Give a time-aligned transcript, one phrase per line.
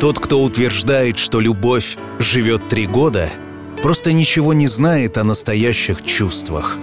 [0.00, 3.28] Тот, кто утверждает, что любовь живет три года,
[3.82, 6.78] просто ничего не знает о настоящих чувствах.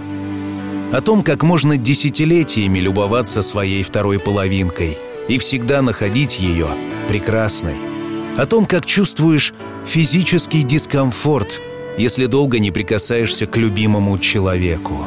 [0.92, 4.98] О том, как можно десятилетиями любоваться своей второй половинкой
[5.28, 6.68] и всегда находить ее
[7.08, 7.76] прекрасной.
[8.36, 9.54] О том, как чувствуешь
[9.86, 11.62] физический дискомфорт,
[11.96, 15.06] если долго не прикасаешься к любимому человеку.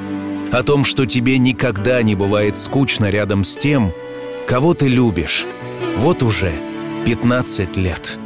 [0.52, 3.94] О том, что тебе никогда не бывает скучно рядом с тем,
[4.48, 5.46] кого ты любишь.
[5.98, 6.69] Вот уже
[7.05, 8.19] 15 лет.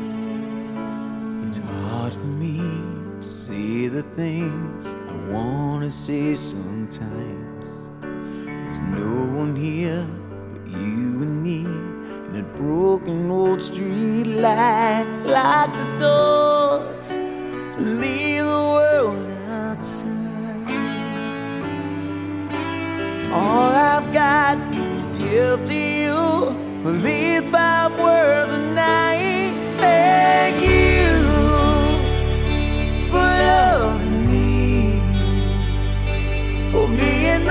[8.95, 10.07] no one here
[10.53, 17.11] but you and me in that broken old street light, lock the doors,
[17.79, 20.69] leave the world outside.
[23.33, 26.62] All I've got to give to you are
[26.92, 28.76] these five words, and
[29.78, 31.06] thank you
[33.08, 35.00] for loving me,
[36.72, 37.46] for being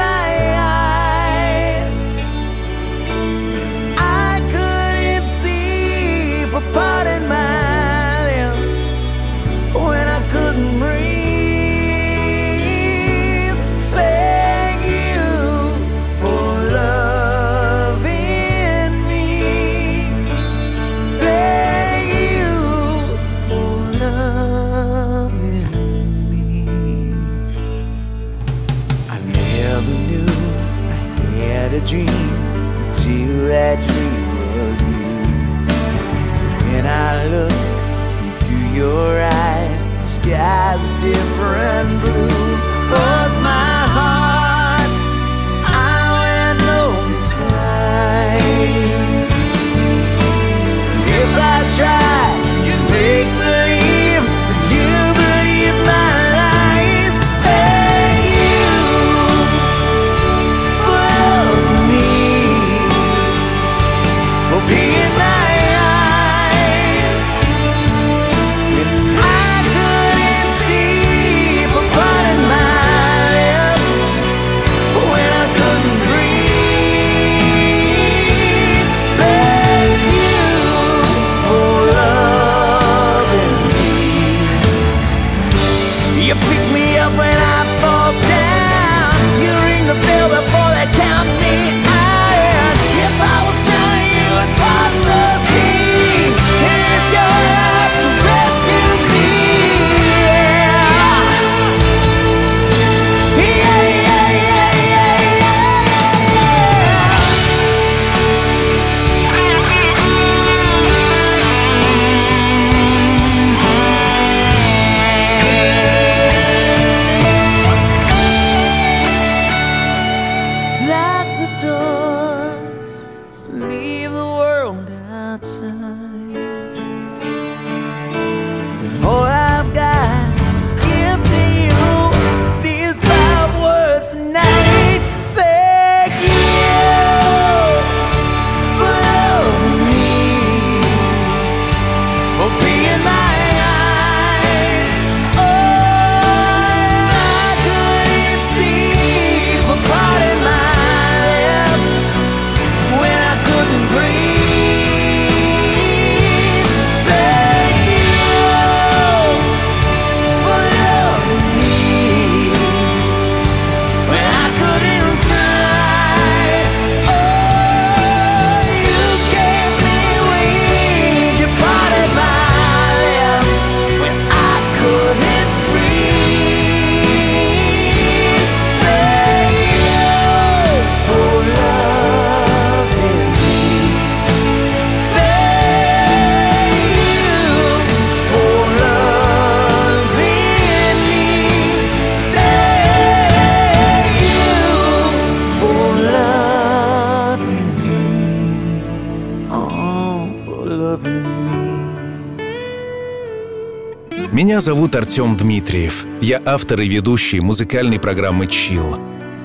[204.52, 206.04] Меня зовут Артем Дмитриев.
[206.20, 208.98] Я автор и ведущий музыкальной программы «Чил».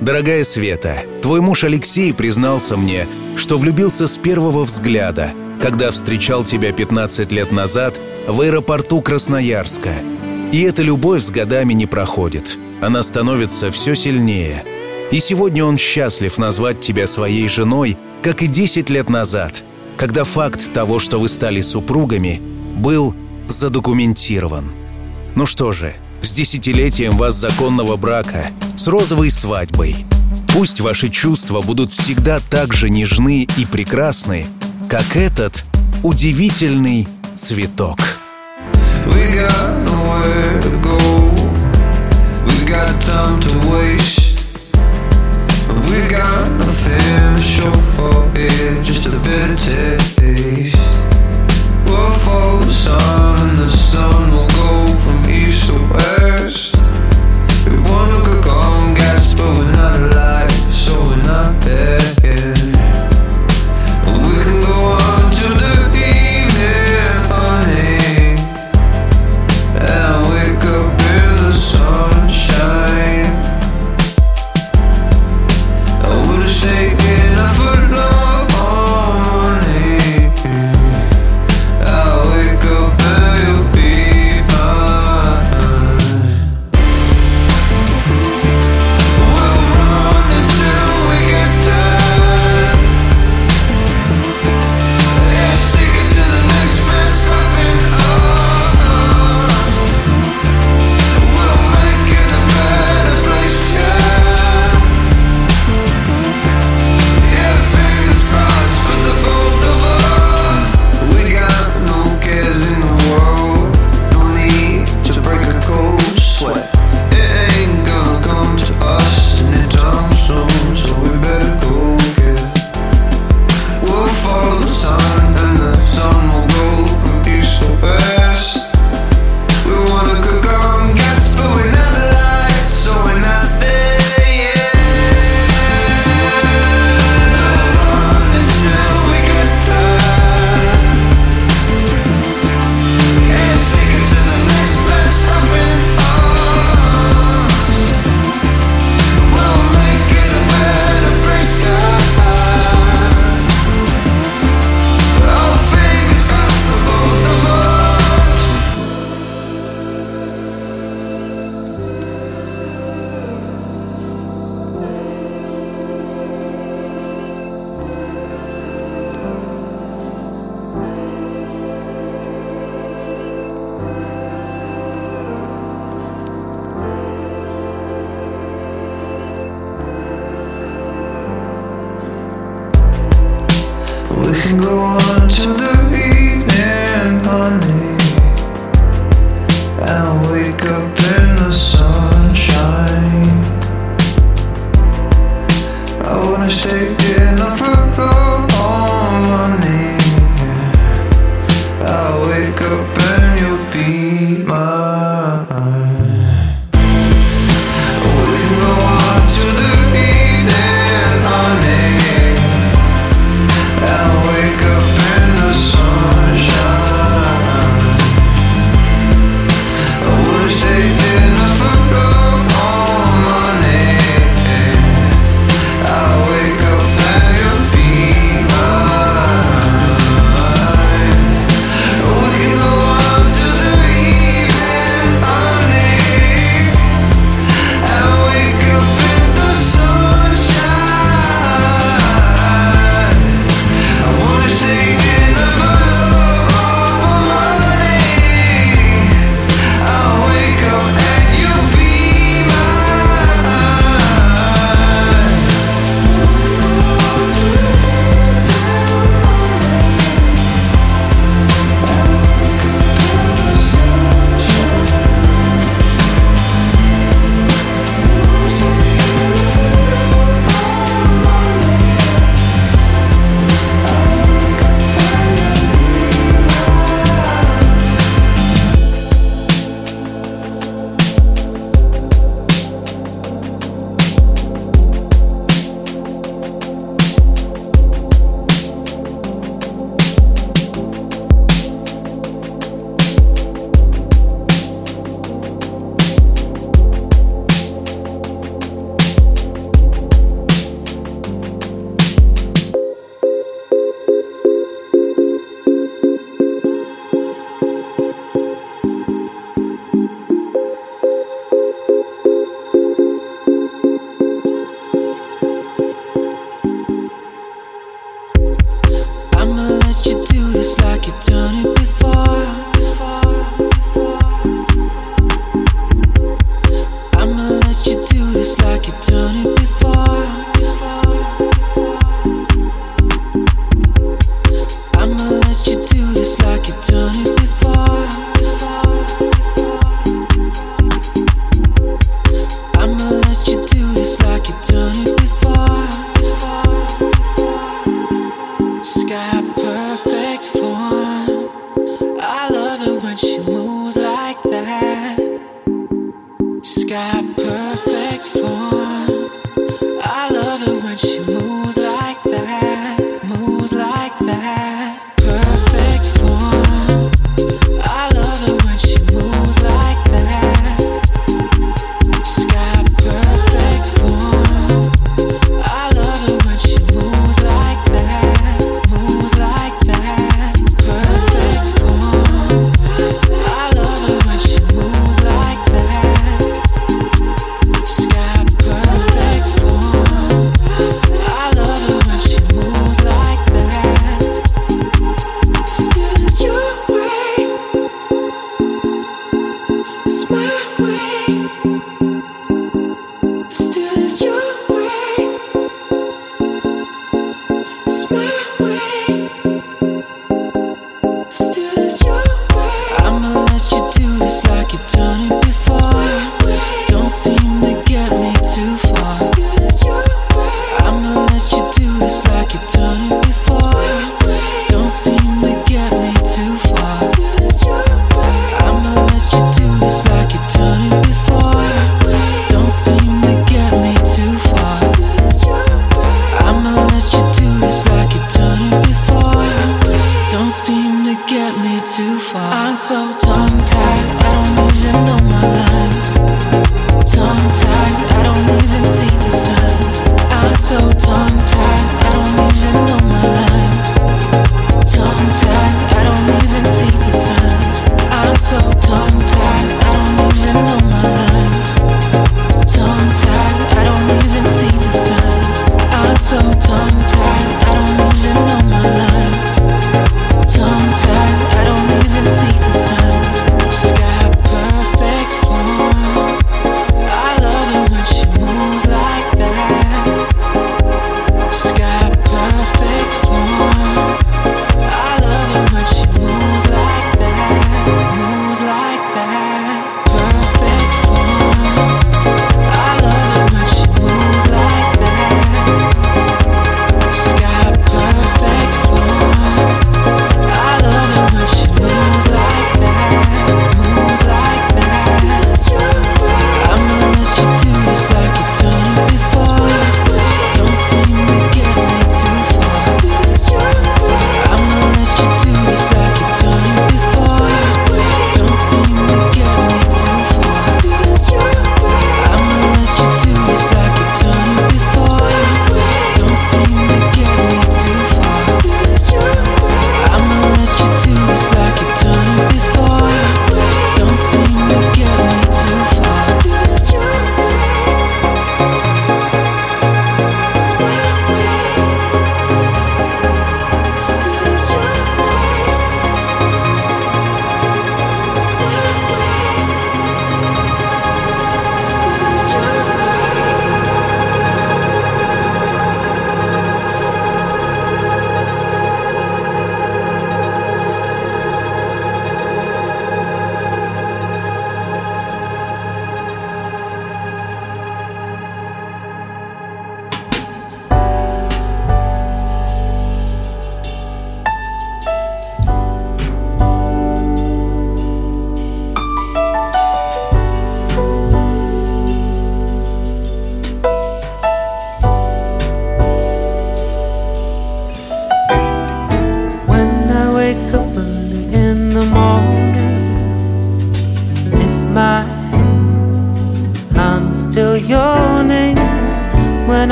[0.00, 3.06] Дорогая Света, твой муж Алексей признался мне,
[3.36, 9.92] что влюбился с первого взгляда, когда встречал тебя 15 лет назад в аэропорту Красноярска.
[10.52, 12.58] И эта любовь с годами не проходит.
[12.80, 14.64] Она становится все сильнее.
[15.12, 19.64] И сегодня он счастлив назвать тебя своей женой, как и 10 лет назад,
[19.98, 22.40] когда факт того, что вы стали супругами,
[22.74, 23.14] был
[23.48, 24.83] задокументирован.
[25.36, 28.46] Ну что же, с десятилетием вас законного брака,
[28.76, 29.96] с розовой свадьбой.
[30.52, 34.46] Пусть ваши чувства будут всегда так же нежны и прекрасны,
[34.88, 35.64] как этот
[36.04, 37.98] удивительный цветок.
[39.06, 40.98] We got nowhere to go.
[42.46, 44.44] We got time to waste.
[45.90, 51.03] We got nothing to show for it, just a bit of taste.
[51.94, 56.74] the sun and the sun will go from east to west.
[57.66, 59.03] If one look a gone,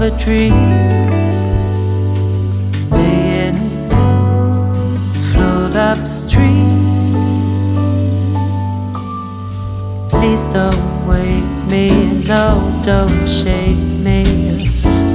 [0.00, 0.52] of a dream.
[2.72, 3.92] Stay in it,
[5.30, 6.78] float upstream.
[10.08, 13.76] Please don't wake me, no, don't shake
[14.06, 14.24] me.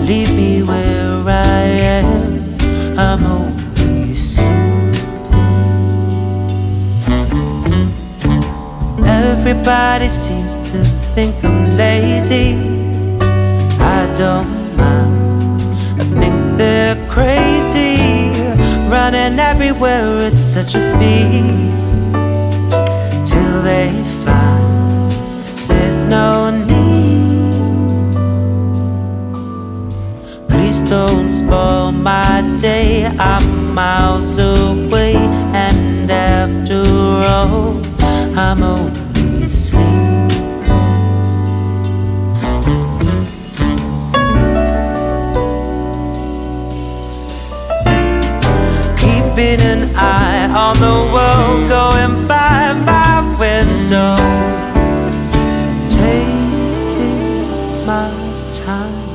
[0.06, 1.62] Leave me where I
[2.00, 2.56] am.
[2.98, 4.94] I'm only sleeping.
[9.04, 10.84] Everybody seems to
[11.16, 12.54] think I'm lazy.
[13.80, 14.55] I don't
[19.66, 21.72] everywhere at such a speed
[23.26, 23.90] till they
[24.24, 25.12] find
[25.68, 27.56] there's no need.
[30.48, 33.08] Please don't spoil my day.
[33.18, 36.84] I'm miles away, and after
[37.28, 37.82] all,
[38.38, 38.85] I'm away.
[50.66, 54.16] saw the world going by my window.
[55.90, 58.10] Taking my
[58.52, 59.10] time.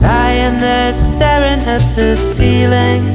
[0.00, 3.07] Lying there staring at the ceiling.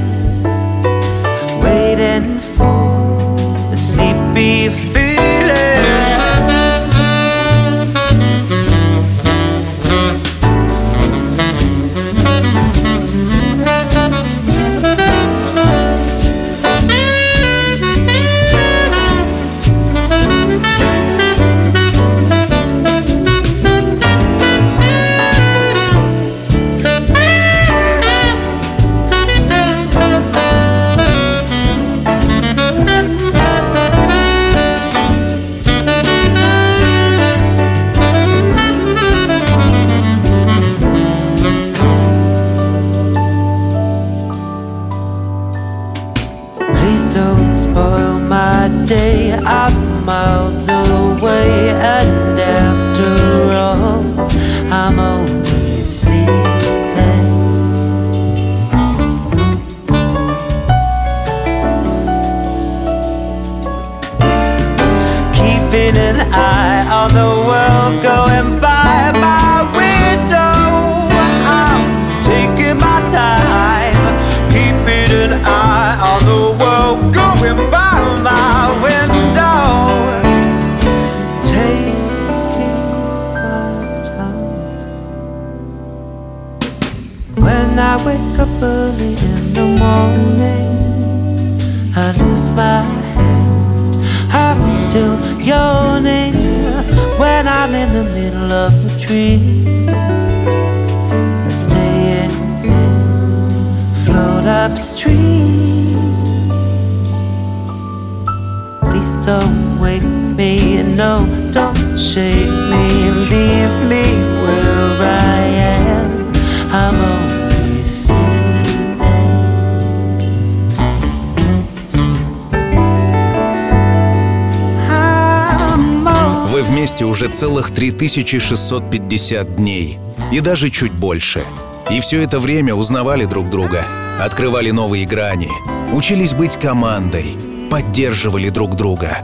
[126.84, 130.00] Вместе уже целых 3650 дней.
[130.34, 131.46] И даже чуть больше.
[131.90, 133.86] И все это время узнавали друг друга,
[134.20, 135.48] открывали новые грани,
[135.94, 137.38] учились быть командой,
[137.72, 139.20] поддерживали друг друга.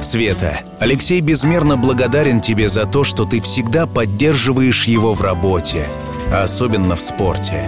[0.00, 5.88] Света, Алексей безмерно благодарен тебе за то, что ты всегда поддерживаешь его в работе,
[6.32, 7.64] а особенно в спорте.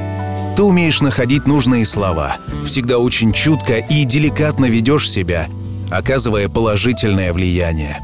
[0.55, 5.49] Ты умеешь находить нужные слова, всегда очень чутко и деликатно ведешь себя,
[5.91, 7.99] оказывая положительное влияние.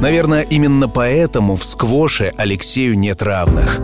[0.00, 3.80] Наверное, именно поэтому в сквоше Алексею нет равных.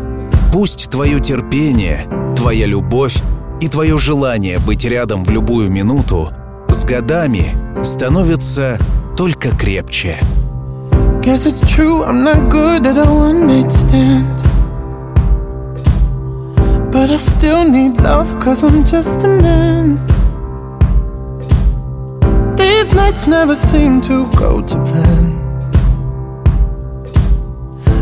[0.52, 3.16] Пусть твое терпение, твоя любовь
[3.60, 6.30] и твое желание быть рядом в любую минуту
[6.68, 7.46] с годами
[7.82, 8.78] становятся
[9.16, 10.16] только крепче.
[11.22, 14.24] Guess it's true, I'm not good at a one night stand.
[16.90, 19.98] But I still need love, cause I'm just a man.
[22.56, 25.27] These nights never seem to go to plan.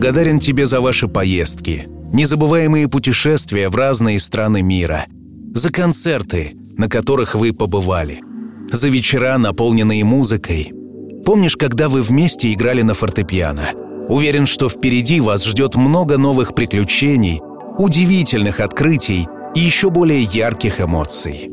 [0.00, 5.04] благодарен тебе за ваши поездки, незабываемые путешествия в разные страны мира,
[5.52, 8.22] за концерты, на которых вы побывали,
[8.72, 10.72] за вечера, наполненные музыкой.
[11.26, 13.72] Помнишь, когда вы вместе играли на фортепиано?
[14.08, 17.38] Уверен, что впереди вас ждет много новых приключений,
[17.76, 21.50] удивительных открытий и еще более ярких эмоций.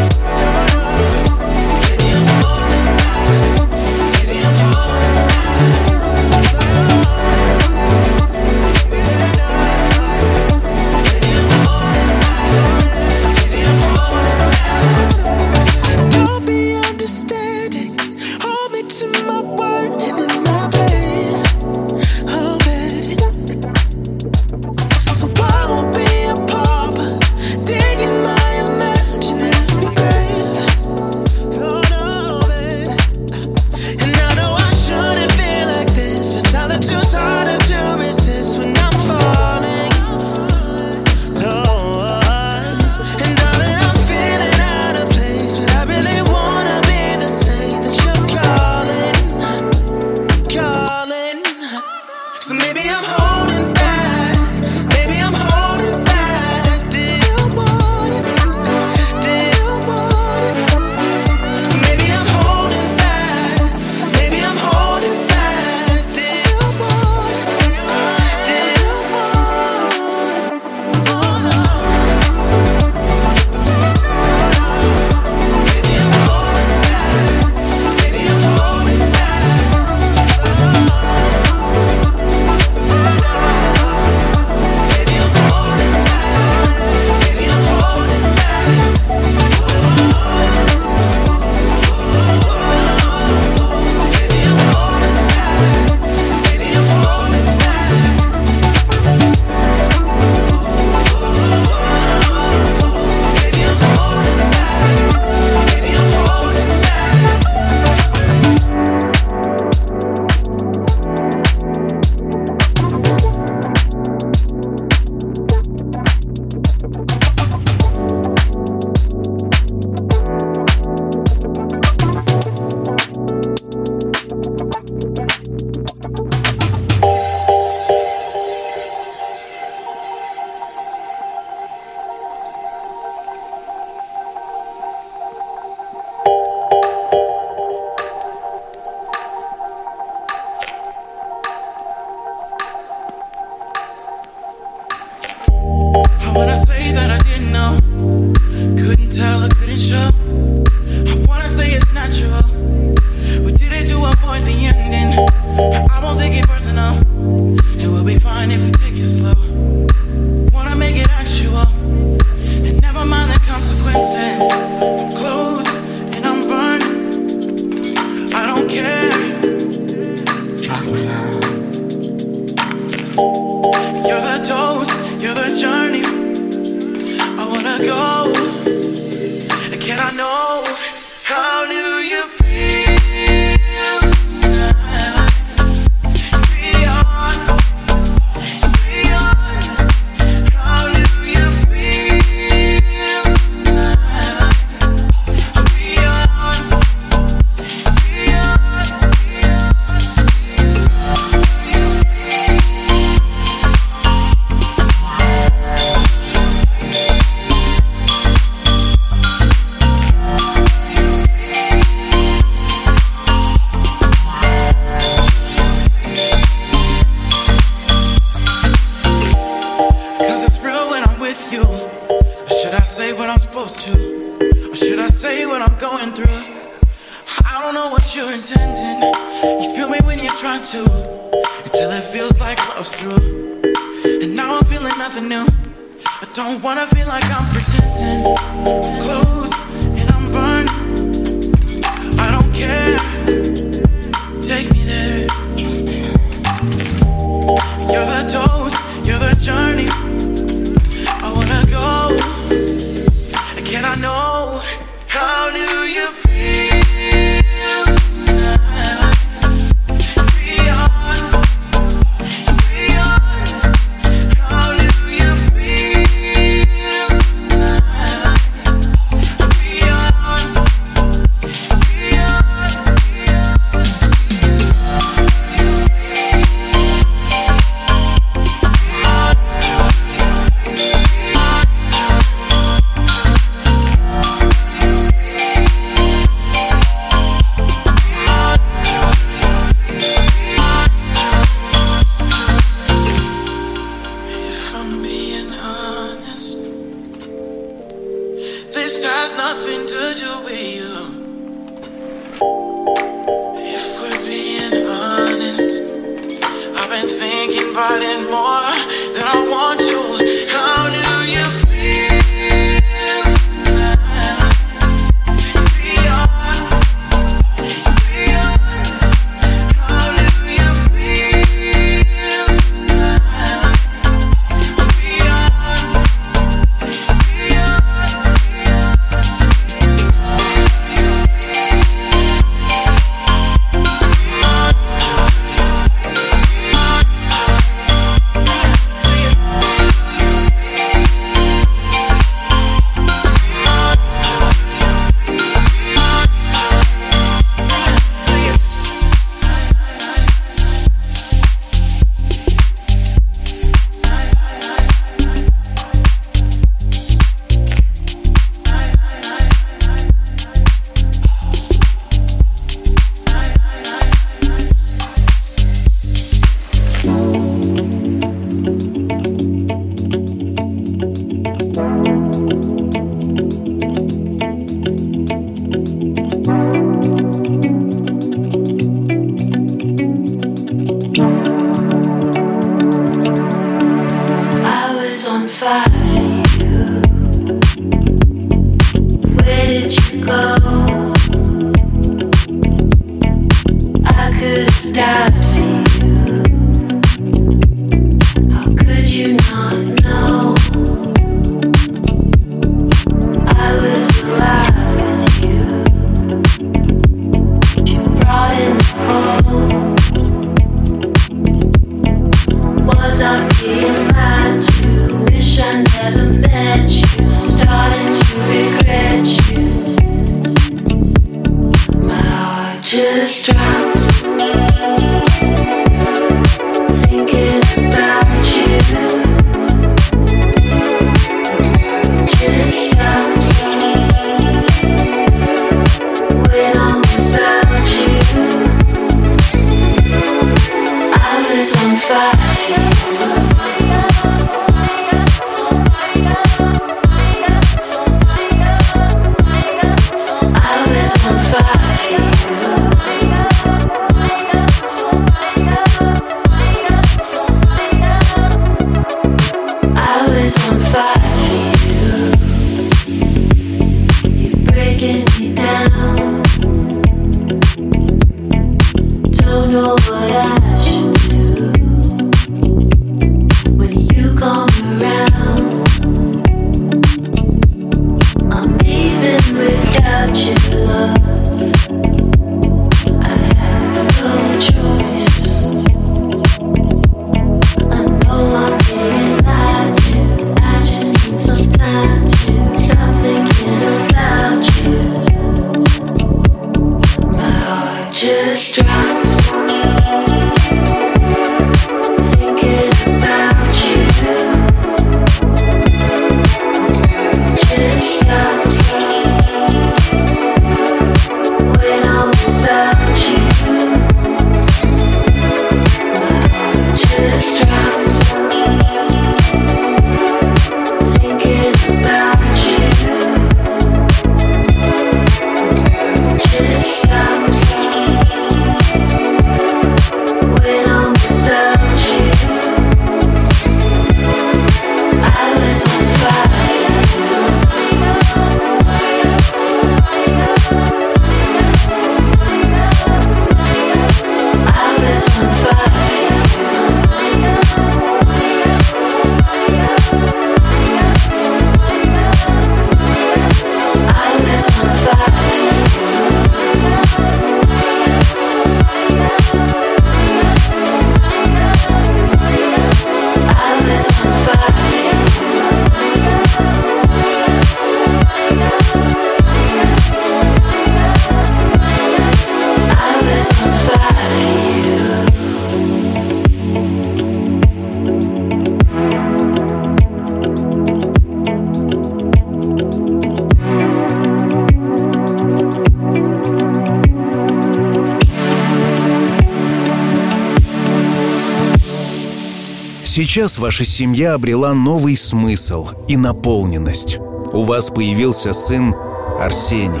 [593.32, 597.20] Сейчас ваша семья обрела новый смысл и наполненность.
[597.52, 598.92] У вас появился сын
[599.38, 600.00] Арсений.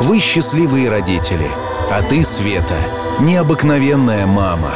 [0.00, 1.48] Вы счастливые родители,
[1.90, 2.78] а ты, Света,
[3.18, 4.70] необыкновенная мама.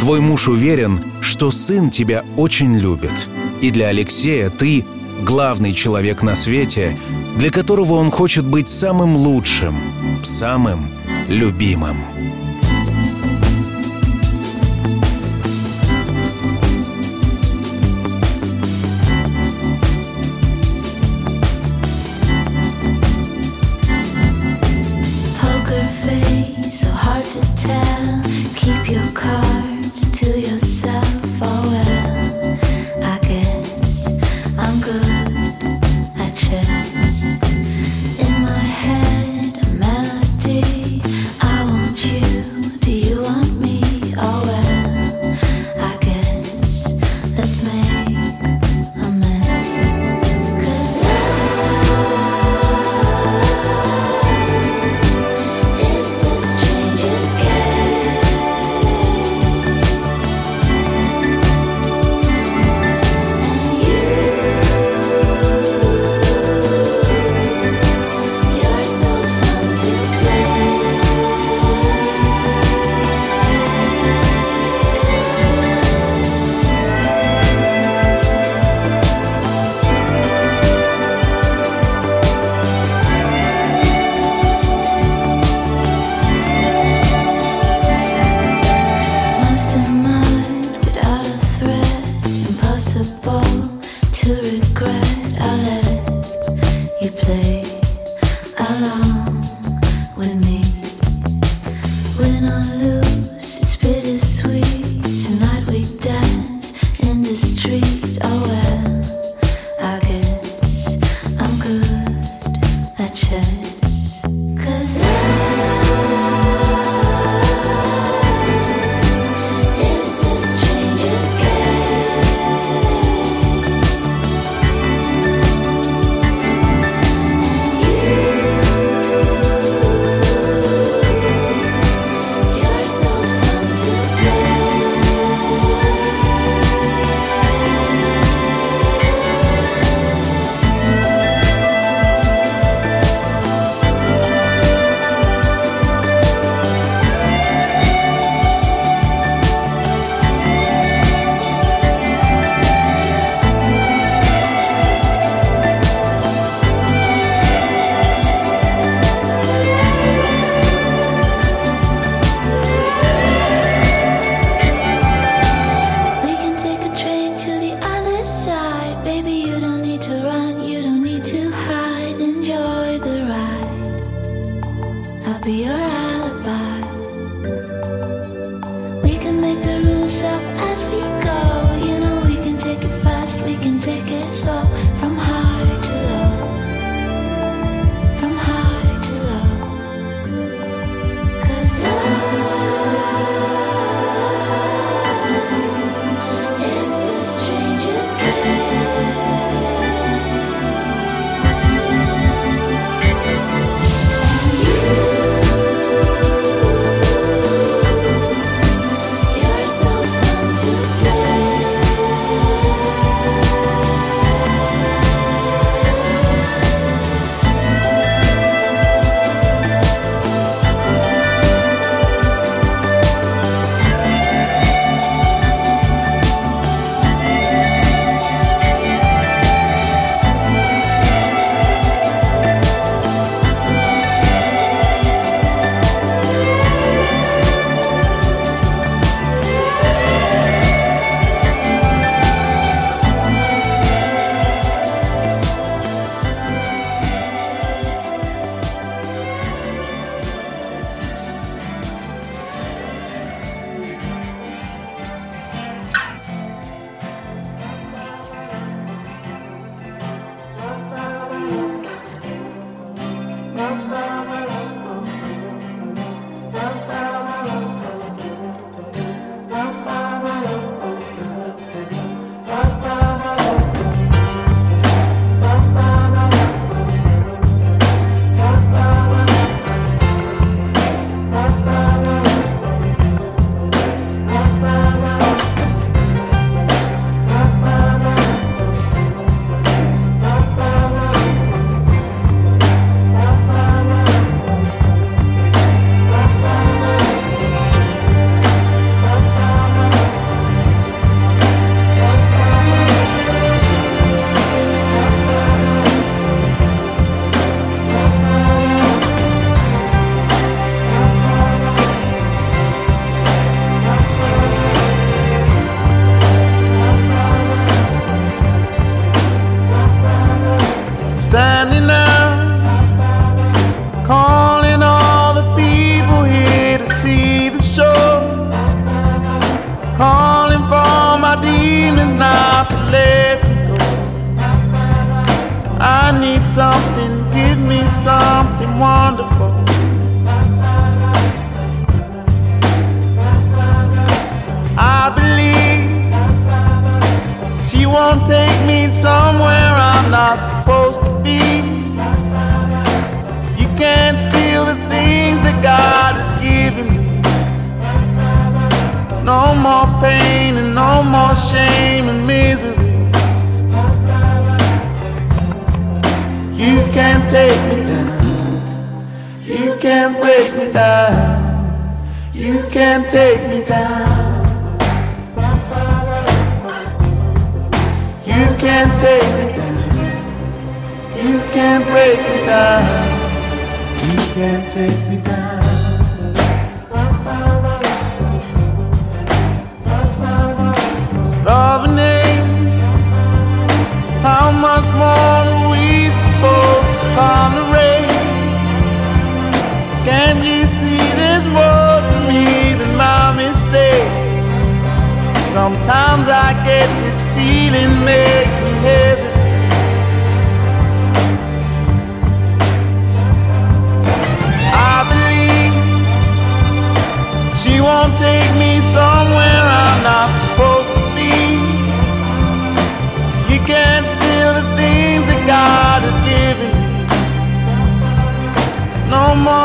[0.00, 3.28] Твой муж уверен, что сын тебя очень любит.
[3.60, 4.86] И для Алексея ты
[5.20, 6.96] главный человек на свете,
[7.36, 9.78] для которого он хочет быть самым лучшим,
[10.24, 10.88] самым
[11.28, 11.98] любимым.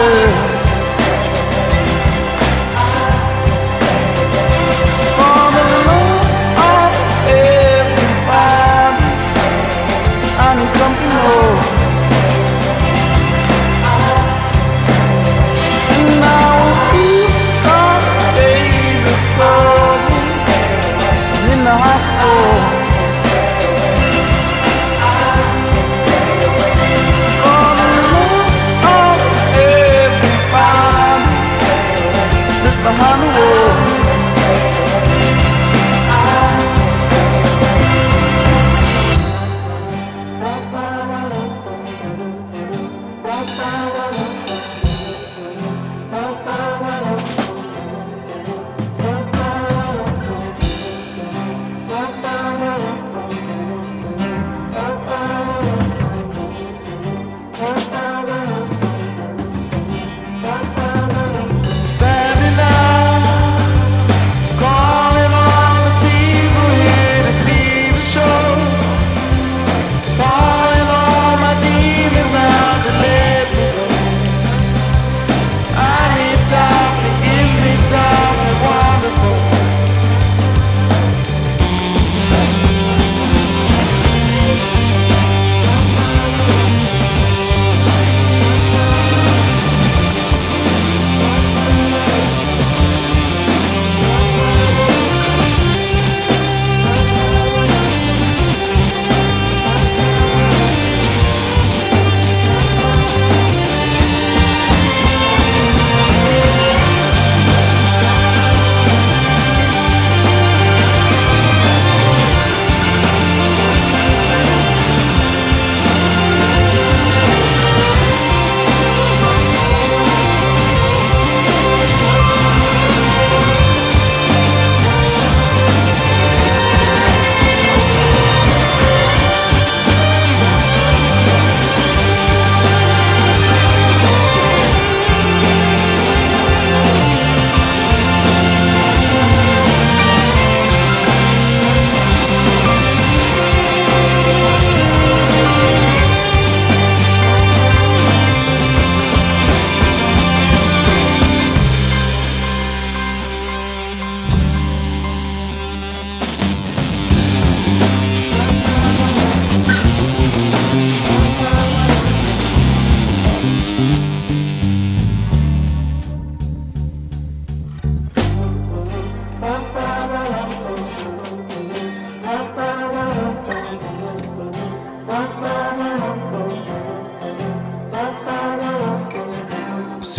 [0.00, 0.49] girl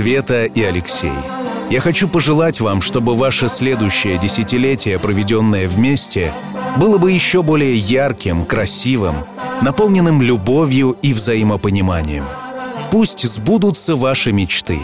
[0.01, 1.13] Света и Алексей.
[1.69, 6.33] Я хочу пожелать вам, чтобы ваше следующее десятилетие, проведенное вместе,
[6.75, 9.17] было бы еще более ярким, красивым,
[9.61, 12.25] наполненным любовью и взаимопониманием.
[12.89, 14.79] Пусть сбудутся ваши мечты.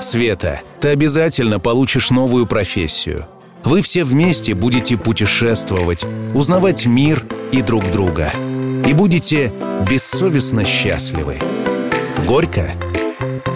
[0.00, 3.26] Света, ты обязательно получишь новую профессию.
[3.62, 8.32] Вы все вместе будете путешествовать, узнавать мир и друг друга.
[8.86, 9.52] И будете
[9.90, 11.40] бессовестно счастливы.
[12.26, 12.70] Горько–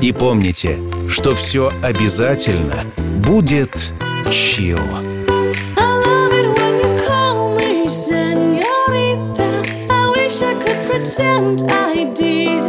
[0.02, 0.78] и помните,
[1.08, 2.84] что все обязательно
[3.18, 3.92] будет
[4.30, 4.80] чил.
[11.68, 12.59] I did